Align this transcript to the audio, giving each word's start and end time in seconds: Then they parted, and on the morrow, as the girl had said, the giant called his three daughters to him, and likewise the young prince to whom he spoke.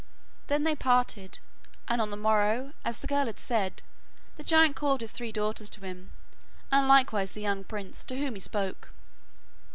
Then 0.47 0.63
they 0.63 0.73
parted, 0.73 1.37
and 1.87 2.01
on 2.01 2.09
the 2.09 2.17
morrow, 2.17 2.73
as 2.83 2.97
the 2.97 3.05
girl 3.05 3.27
had 3.27 3.39
said, 3.39 3.83
the 4.35 4.41
giant 4.41 4.75
called 4.75 5.01
his 5.01 5.11
three 5.11 5.31
daughters 5.31 5.69
to 5.69 5.81
him, 5.81 6.09
and 6.71 6.87
likewise 6.87 7.33
the 7.33 7.41
young 7.43 7.63
prince 7.63 8.03
to 8.05 8.17
whom 8.17 8.33
he 8.33 8.39
spoke. 8.39 8.93